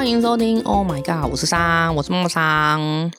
[0.00, 0.62] 欢迎收听。
[0.62, 3.12] Oh my god，我是桑，我是默默桑。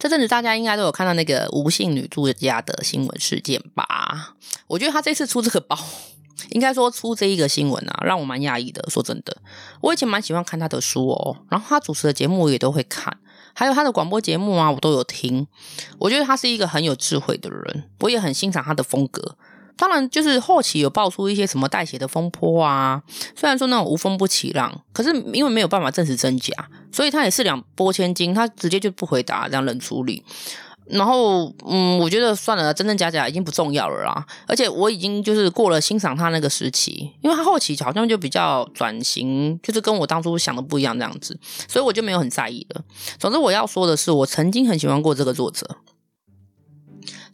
[0.00, 4.34] 这阵子大家应该都有看到那个吴姓女作家的新闻事件吧？
[4.66, 5.78] 我觉得她这次出这个包，
[6.50, 8.84] 应该说出这一个新闻啊，让我蛮讶异的。
[8.90, 9.36] 说真的，
[9.80, 13.16] 我以前蛮喜欢看她的书哦，然后她主持的节目我也都会看，
[13.54, 15.46] 还有她的广播节目啊，我都有听。
[16.00, 19.36] 我觉得她是一个很有智慧的人，我也很欣赏她的风格。
[19.76, 23.02] 当然，就是后期有爆出一些什么带血的风波啊，
[23.34, 26.52] 虽然说那种无风不起浪，可是因为没有办法证实真假，
[26.92, 30.22] 所以他也是两拨千斤，他直接就不回答，这样冷处理。
[30.86, 34.26] 然后，嗯，我觉得算了，真真假假已经不重要了啦。
[34.46, 41.34] 而且我已经就是过了欣赏他那个时期，因为他后期好像就比较转型，就是跟我当初想的不一样这样子，
[41.66, 42.82] 所以我就没有很在意了。
[43.18, 45.66] 总之，我要说的是，我曾经很喜欢过这个作者。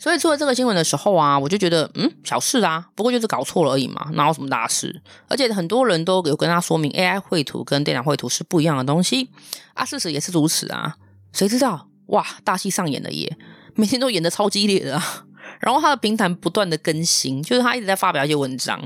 [0.01, 5.03] 所以出了这个新闻的时候啊，我就觉得，嗯，小事啊，不过就是搞错了而已嘛，哪有什么大事？
[5.29, 9.29] 而且很多人都有跟他说明，AI 绘图跟电脑绘图是不一样的东西
[9.75, 10.97] 啊，事实也是如此啊。
[11.35, 13.37] 谁知道哇，大戏上演了耶，
[13.75, 15.27] 每天都演得超激烈的啊。
[15.61, 18.81] 然后他的平台不断的更新，就是他一直在发表一些文章。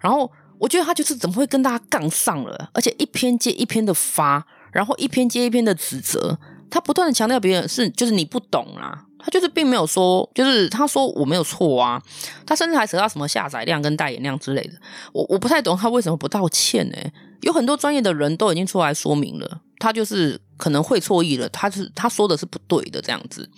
[0.00, 6.38] 然后我觉得他就是怎么会跟大家杠上了，而且一篇接一篇的发，然后一篇接一篇的指责，
[6.70, 9.06] 他不断的强调别人是就是你不懂啊。
[9.24, 12.02] 他就是并没有说，就是他说我没有错啊，
[12.44, 14.74] 他甚至还扯到什么下载量跟代言量之类的，
[15.12, 16.96] 我我不太懂他为什么不道歉呢？
[17.40, 23.48] 有很多专业的人都已经出来说明了，他就是可能会错意了，他是他说的是不对的这样子。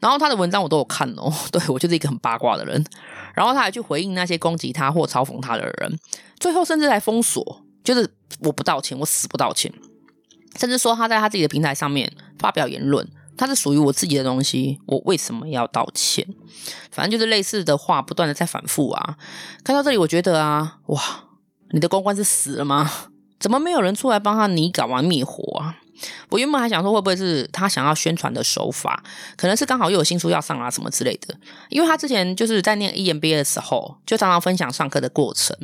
[0.00, 2.84] 然后他的文章我都有看哦， 对，我就是一个很八卦的人。
[3.34, 5.98] 然后他还去回应那些攻击他或嘲讽他的人，
[6.38, 8.08] 最后甚至还封锁，就是
[8.40, 9.72] 我不道歉，我死不道歉，
[10.56, 13.06] 甚至说他在他自己的平台上面发表言论。
[13.38, 16.26] 它是属于我自己的东西，我为什么要道歉？
[16.90, 19.16] 反正就是类似的话不断的在反复啊。
[19.64, 21.00] 看到这里，我觉得啊，哇，
[21.70, 22.90] 你的公关是死了吗？
[23.40, 25.78] 怎么没有人出来帮他拟稿完灭火啊？
[26.28, 29.02] 我原本还想说会不会是他想要宣传的手法，
[29.36, 31.34] 可能是刚好又有新书要上啊什么之类的。
[31.70, 35.56] 因为他之前就是在念 EMBA 的时候，就常常分享上课的过程，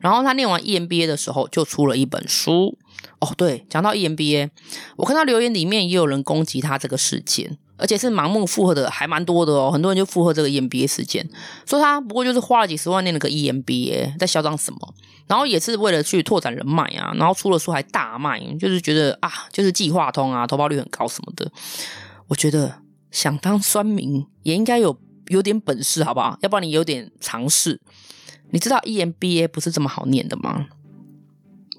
[0.00, 2.78] 然后他念完 EMBA 的时候就出了一本书。
[3.20, 4.50] 哦，对，讲到 EMBA，
[4.96, 9.70] 我看到留言里面也有人攻击他这个事件，而且是盲目附和的，还蛮多的哦。
[9.70, 11.28] 很多人就附和这个 EMBA 事件，
[11.66, 14.94] 说他不过就是花了几十万念了个 EMBA，在嚣张什么？
[15.28, 21.50] 然后也是为了去拓展人脉啊，然后出了书还大卖，就是觉得啊，就是计划通啊，投报率很高什么的。
[22.28, 22.80] 我觉得
[23.10, 24.98] 想当酸民也应该有
[25.28, 26.36] 有点本事，好不好？
[26.42, 27.80] 要不然你有点常识。
[28.50, 30.66] 你知道 EMBA 不是这么好念的吗？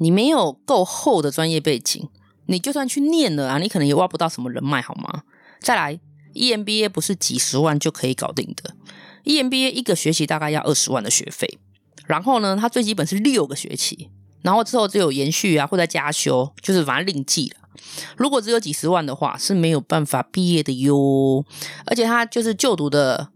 [0.03, 2.09] 你没有够厚的专业背景，
[2.47, 5.23] 你就算去念了啊，你可能也挖不到什么人脉，好吗？
[5.61, 5.97] 再来
[6.33, 8.75] ，EMBA 不是几十万就可以搞定的
[9.23, 11.57] ，EMBA 一个学期大概要二十万的学费，
[12.05, 14.09] 然后呢，它最基本是六个学期，
[14.41, 17.69] 然后之后只有延续啊，或者加修，就是反正另计了。
[18.17, 21.45] 如果只有几十万的话，是没有办法毕业的哟，
[21.85, 23.29] 而且它就是就读的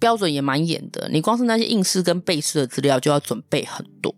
[0.00, 4.12] 标准也蛮严的，你光是那些应试跟背试的资料就要准备很多。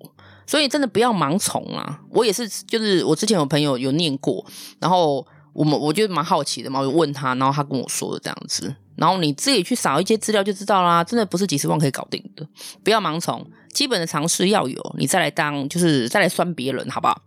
[0.52, 1.98] 所以真的不要盲从啊！
[2.10, 4.44] 我也是，就是我之前有朋友有念过，
[4.78, 12.46] 然后我们我就蛮好奇的嘛，我就问他，然后他跟我说的这样子，然后你自己去扫一些资料就知道啦，真的不是几十万可以搞定的，
[12.84, 13.42] 不要盲从，
[13.72, 17.22] 基本的常识要有，你再来当就是再来酸别人，好不好？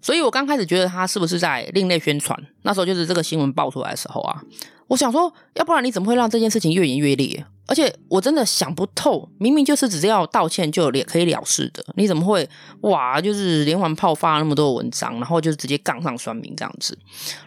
[0.00, 4.40] 所以我刚开始觉得他是不是在另类宣传，那时候就是这个新闻爆出来的时候啊，
[4.86, 7.44] 我想说，要不然你怎么会让这件事情越演越烈？
[7.68, 12.48] 而且我真的想不透，明明就是只要道歉就可以了事的，你怎么会
[12.82, 13.20] 哇？
[13.20, 16.98] 就是连环炮发了那么多文章，然后就是直接杠上酸民这样子。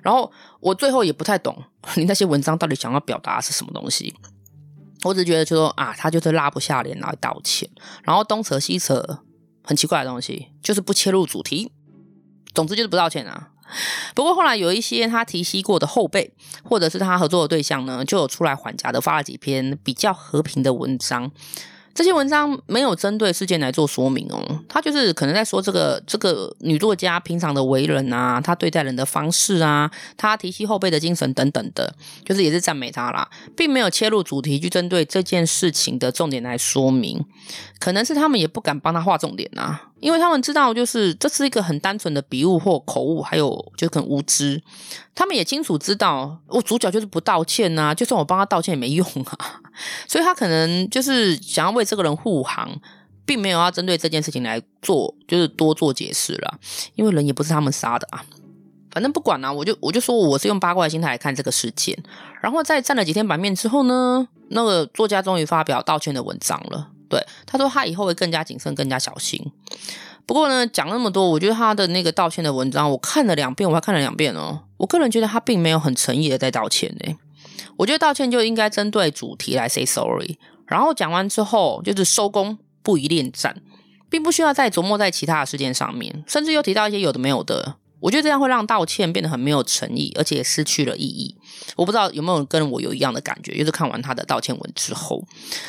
[0.01, 0.31] 然后
[0.61, 1.55] 我最后也不太懂
[1.95, 4.15] 你那些文章到底想要表达是什么东西。
[5.03, 7.69] 我只觉得就说啊，他就是拉不下脸来道歉，
[8.03, 9.19] 然后东扯西扯
[9.63, 11.71] 很奇怪的东西，就是不切入主题。
[12.53, 13.49] 总之就是不道歉啊。
[14.13, 16.31] 不过后来有一些他提携过的后辈，
[16.63, 21.31] 或者是他合作的对象呢，就有出来缓颊的发了几篇比较和平的文章。
[21.95, 33.25] 这些文章没有针对事件来做说明哦，他就是可能在说这个这个女作家平常的为人啊，她对待人的方式啊，她提携后辈的精神等等的，就是也是赞美她啦，
[33.55, 37.23] 并没有切入主题去针对这件事情的重点来说明，
[37.79, 39.89] 可能是他们也不敢帮她画重点啊。
[40.01, 44.61] 因为他们知道，就是这是一个很单纯的笔误或口误，还有就很无知。
[45.15, 49.61] 他们也清楚知道，我主角就是不道歉呐、啊，就算我帮他道歉也没用啊。
[50.07, 52.69] 所以他可能就是想要为这个人护航，
[53.25, 56.59] 并没有要针对这件事情来做，就是多做解释了。
[56.95, 58.23] 因为人也不是他们杀的啊。
[58.91, 61.97] 反正不管啊，我就我就说我是用八卦的心态来看这个事件。
[62.41, 66.89] 然后在站了几天版面之后呢，那个作家终于发表道歉的文章了。
[67.09, 69.51] 对，他说他以后会更加谨慎，更加小心。
[70.25, 74.61] 不过呢，讲那么多，我觉得他的那个道歉的文章，我看了两遍，我还看了两遍哦。
[74.77, 77.15] 我个人觉得他并没有很诚意的在道歉呢。
[77.77, 83.61] 我觉得道歉就应该针对主题来 say sorry，然后讲完之后就是收工，不宜恋战，
[84.09, 87.75] 并不需要再琢磨在其他的事件上面，甚至又提到一些有的没有的。
[88.01, 91.35] 我觉得这样会让道歉变得很没有诚意，而且失去了意义。
[91.75, 95.23] 我不知道有没有跟我有一样的感觉，就是看完他的道歉文之后，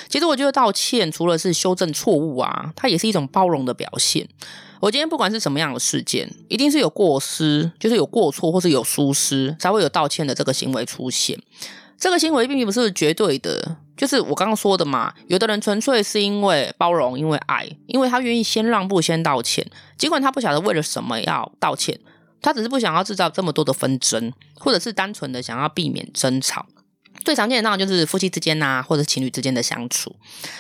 [0.09, 4.29] 其实我觉得道歉除了是修正错误啊，它也是一种包容的表现。
[4.81, 11.41] 我今天不管是什么样的事件，一定是有过失，就是有过错或是有疏失，才会有道歉的这个行为出现。
[11.99, 15.13] 这个行为并不是绝对的，就是我刚刚说的嘛。
[15.29, 19.67] 有的人纯粹是因为包容，因为爱，因为他愿意先让步，先道歉，
[19.97, 21.99] 尽管他不晓得为了什么要道歉。
[22.43, 26.67] 他只是不想要制造这么多的纷争，或者是单纯的想要避免争吵。
[27.25, 30.15] 最常见的那种就是夫妻之间呐、或者情侣之间的相处。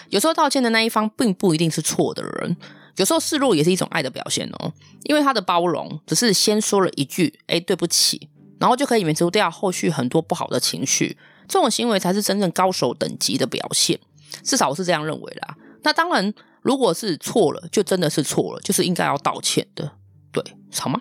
[0.09, 2.57] 有时候道歉的那一方并不一定是错的人，
[2.97, 4.73] 有时候示弱也是一种爱的表现哦。
[5.05, 11.17] 因为他的包容只是先说了一句“哎，对不起”，然后就可以免除掉后续很多不好的情绪。
[11.49, 13.99] 这种行为才是真正高手等级的表现，
[14.43, 15.57] 至少我是这样认为啦。
[15.83, 19.93] 那当然，如果是错了，就真的是错了，就是应该要道歉的。
[20.33, 20.43] 对，
[20.77, 21.01] 好吗？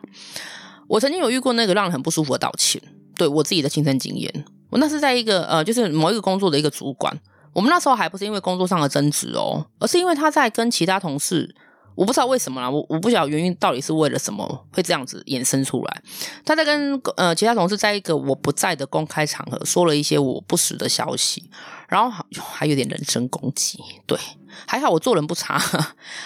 [0.87, 2.79] 我曾经有遇过那个让人很不舒服的道歉，
[3.15, 4.45] 对我自己的亲身经验。
[4.69, 7.19] 我那是在一个呃，就是某一个工作的一个主管，
[7.53, 11.55] 我们那时候还不是因为工作上的争执哦，而是因为他在跟其他同事，
[11.95, 16.01] 我不知道为什么啦，我我不晓得原因到底是为了什么会这样子衍生出来。
[16.45, 21.49] 他在跟呃其他同事在一个我不在的公开场合说了一些我不实的消息，
[21.87, 23.79] 然后还有点人身攻击。
[24.05, 24.17] 对，
[24.67, 25.57] 还好我做人不差，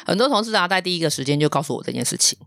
[0.05, 2.37] 很多同事啊在第一个时间就告诉我这件事情。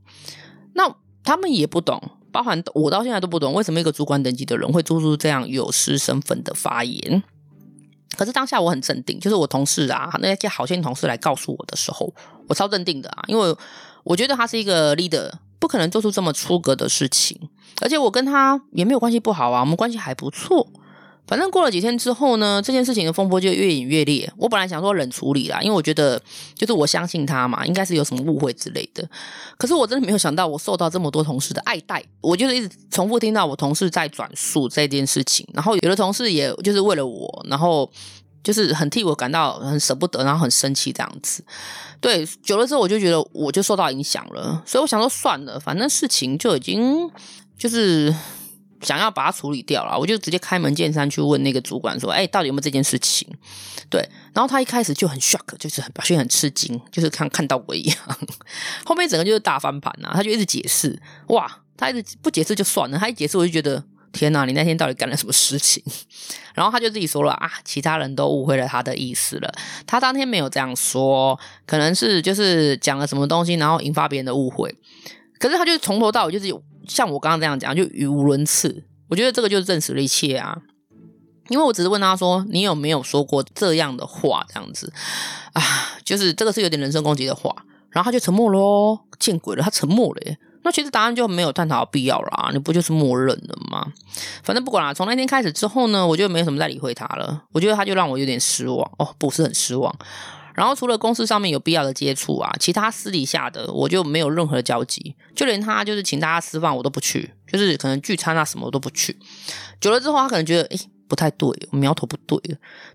[0.74, 0.94] 那。
[1.24, 2.02] 他们也不懂，
[2.32, 7.22] 包含我到现在都不懂，为什么一个主管等级的人会做出这样有失身份的发言。
[8.16, 12.12] 可是当下我很镇定，就是我同事啊，那些好心同事来告诉我的时候，
[12.52, 13.56] 我超镇定的啊，因为
[14.04, 17.38] 我觉得他是一个 leader，不可能做出这么出格的事情，
[17.80, 20.68] 而且我跟他也没有关系不好啊，我们关系还不错。
[21.24, 24.30] 反正过了几天之后呢，这件事情的风波就越演越烈。
[24.36, 26.20] 我本来想说冷处理啦，因为我觉得
[26.54, 29.08] 就是我相信他嘛，应该是有什么误会之类的。
[29.56, 32.04] 可是我真的没有想到，我受到这么多同事的爱戴。
[32.20, 37.88] 我就是一直重复听到我同事在转述这件事情，然后有的同事也就是为了我，然后
[38.42, 41.44] 就是很替我感到很舍不得，然后很生气这样子。
[42.00, 47.10] 对，久了之后我就觉得我就受到影响了，所以我想说算了，反正事情就已经
[47.56, 48.14] 就是。
[48.84, 53.28] 想要把它处理掉了，我就直接开门见山去问那个主管说：“哎，到底有没有这件事情？”
[53.88, 54.04] 对，
[54.34, 57.96] 然后他一开始就很 shock，就是表现很吃惊，就是看看到我一样。
[58.84, 63.80] 后面整个就是大翻盘呐，他就一直解释，哇，他一直不解释就算了，他一解释我就觉得
[64.12, 65.82] 天哪，你那天到底干了什么事情？
[66.54, 69.52] 然后他就自己说了啊，其他人都误会了他的意思了，
[69.86, 74.74] 他当天没有这样说，可能是就是讲了什么东西，然后引发别人的误会。
[75.38, 76.62] 可是他就是从头到尾就是有。
[76.88, 78.82] 像我刚刚这样讲，就语无伦次。
[79.08, 80.58] 我觉得这个就是证实了一切啊，
[81.48, 84.92] 因为我只是问他说：“你有没有说过这样的话？”这样子
[85.52, 85.62] 啊，
[86.04, 87.54] 就是这个是有点人身攻击的话。
[87.90, 90.36] 然后他就沉默喽，见鬼了，他沉默了耶。
[90.64, 93.92] 那其实答案就没有探讨的必要啦，你不就是默认了吗？
[94.42, 97.44] 反正不管啦，从那天开始之后呢，我就没有什么再理会他了。
[97.52, 99.94] 我觉得他就让我有点失望哦，不是很失望。
[100.54, 109.18] 然后除了公司上面有必要的接触啊，其他私底下的我就没有任何的交集，就连他就是请大家吃饭我都不去，就是可能聚餐啊什么我都不去。
[109.80, 112.38] 久了之后，他可能觉得诶不太对，苗头不对。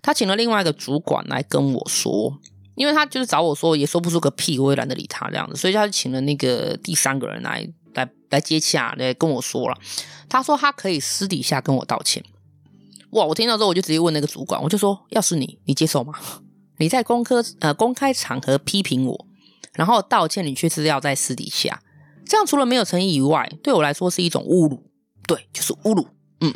[0.00, 2.38] 他请了另外一个主管来跟我说，
[2.78, 9.76] 因为他就是找我说也说不出个屁，我也懒得理他这样子，所以他就请了那个第三个人来来来接洽来跟我说了。
[10.28, 12.24] 他说他可以私底下跟我道歉。
[13.10, 13.24] 哇！
[13.24, 16.12] 我听到之后我就直接问那个主管，我就说要是你，你接受吗？
[16.76, 19.26] 你在公科呃公开场合批评我，
[19.72, 21.80] 然后道歉，你却是要在私底下，
[22.26, 24.84] 这样除了没有诚意以外，对我来说是一种侮辱，
[25.26, 26.06] 对，就是侮辱。
[26.40, 26.54] 嗯，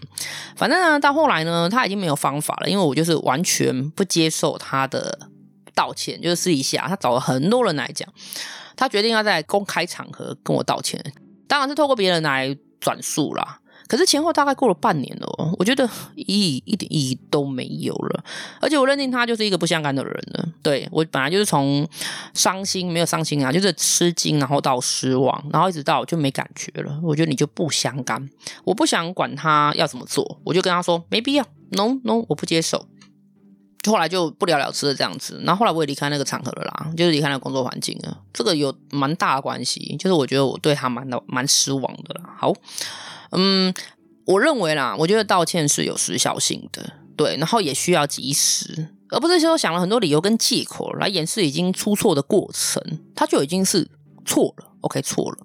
[0.55, 5.31] 反正呢，到后来呢，他已经没有方法了，因为我就是完全不接受他的
[5.75, 8.09] 道歉，就是私底下他找了很多人来讲，
[8.77, 11.03] 他决定要在公开场合跟我道歉，
[11.47, 13.59] 当然是透过别人来转述啦。
[13.89, 15.85] 可是前后大概过了半年了，我觉得
[16.17, 18.25] 意义一点意义都没有了，
[18.59, 20.49] 而且我认定他就是一个不相干的人了。
[20.63, 21.87] 对，我本来就是从
[22.33, 26.99] 伤心没有伤心啊，就是吃惊，然后到失望，然后一直到就没感觉了。
[27.03, 28.31] 我觉得你就不相干，
[28.65, 32.87] 我不想管他要怎么做，我就跟他说没必要，no no，我不接受。
[33.91, 38.19] 后来就不了了之的这样子，然后后来我也离开那个场合了啦，就是离开那个工作环境了。
[38.33, 42.35] 这个有蛮大的关系，就是我觉得我对他蛮蛮失望的啦。
[42.39, 42.53] 好。
[43.35, 43.73] 嗯，
[44.27, 52.83] 我认为啦，我觉得道歉是有时效性的，对，然后也需要及时，而不是说想了很多理由跟借口来掩饰已经出错的过程，
[53.15, 53.89] 他就已经是
[54.27, 55.39] 错了，OK，错了。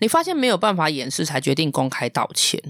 [0.00, 2.60] 你发现没有办法掩饰，才决定公开道歉。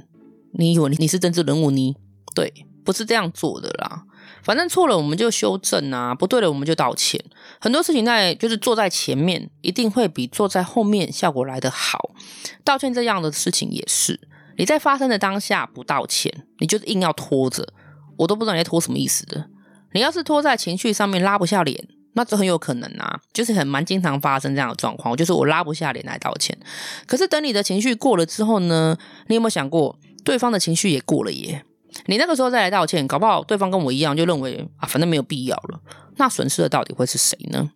[0.53, 1.97] 你以为你是政治人物呢？
[2.35, 2.53] 对，
[2.85, 4.05] 不是这样做的啦。
[4.43, 7.23] 反正错了，我们就修正啊；不对了，我们就道歉。
[7.61, 12.11] 很多事情在就是坐在前面，一定会比坐在后面效果来得好。
[12.65, 14.19] 道歉这样的事情也是，
[14.57, 17.67] 你在发生的当下不道歉，你就是硬要拖着，
[18.17, 19.49] 我都不知道你在拖什么意思的。
[19.93, 25.17] 你要是拖在情绪上面拉不下脸，那就很有可能啊，就是很蛮经常发生这样的状况。
[25.17, 26.59] 就是我拉不下脸来道歉，
[27.07, 28.97] 可是等你的情绪过了之后呢，
[29.27, 31.65] 你有没有想过，对方的情绪也过了耶？
[32.07, 35.81] 你那个时候再来道歉，搞不好对方跟我一样，就认为啊，反正没有必要了。
[36.17, 37.71] 那损失的到底会是谁呢？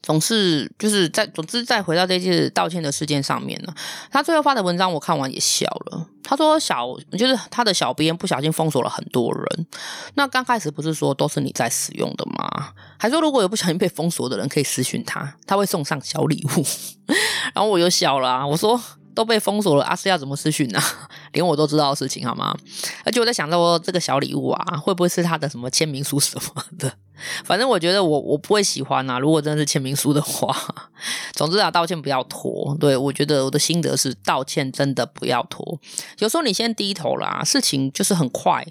[0.00, 3.74] 总是就是在总之再回到这次道歉的事件上面呢，
[4.10, 6.06] 他最后发的文章我看完也笑了。
[6.22, 6.86] 他说小
[7.18, 9.66] 就是他的小编不小心封锁了很多人。
[10.14, 12.72] 那刚开始不是说都是你在使用的吗？
[12.96, 16.64] 还说如果有不小心被封锁的人可以私讯他，他会送上小礼物。
[17.52, 18.80] 然后我又笑了，我说。
[19.18, 20.80] 都被封锁了，阿、啊、是要怎么私讯呢？
[21.34, 22.56] 连我都知道的事情，好吗？
[23.04, 26.92] 而且我在想说，这个小礼物啊，会不会是他的什么签名书什么的？
[27.44, 29.18] 反正我觉得我我不会喜欢啊。
[29.18, 30.56] 如果真的是签名书的话，
[31.34, 32.76] 总之啊，道歉不要拖。
[32.78, 35.80] 对，我觉得我的心得是，道歉真的不要拖。
[36.20, 38.64] 有时候你先低头啦，事情就是很快，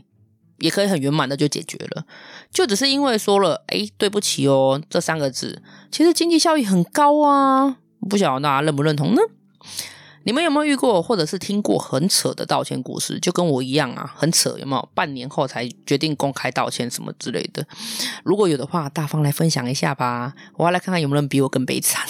[0.59, 2.05] 也可以很圆满的就解决了。
[2.49, 5.61] 就只是因为说了“哎，对不起哦”这三个字，
[5.91, 7.79] 其实经济效益很高啊。
[8.09, 9.21] 不晓得大家认不认同呢？
[10.27, 13.17] 你们有没有遇过，或者是听过很扯的道歉故事？
[13.17, 14.89] 就跟我一样啊，很扯，有没有？
[14.93, 17.65] 半年后才决定公开道歉什么之类的。
[18.25, 20.33] 如果有的话，大方来分享一下吧。
[20.57, 22.05] 我要来看看有没有人比我更悲惨。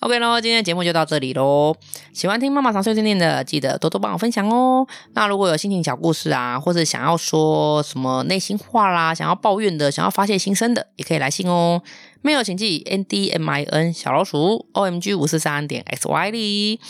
[0.00, 1.74] OK 喽，今天的节目就到这里喽。
[2.12, 4.86] 喜欢听妈妈常碎碎念的，记得多多帮我分享哦。
[5.14, 11.82] 那如果有心情小故事啊，或者想要说什么内心话啦，想要抱怨的，想要发泄心声的，也可以来信哦。
[12.22, 16.80] 没有请寄 n d m i n 小老鼠 o m g 五四三点 x y 里。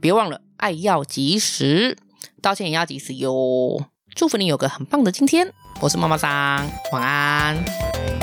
[0.00, 1.96] 别忘了，爱要及时，
[2.42, 3.86] 道歉也要及时哟。
[4.14, 5.52] 祝福你有个很棒的今天。
[5.80, 8.15] 我是妈妈桑，晚安。